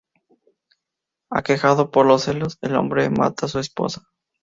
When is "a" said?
3.45-3.49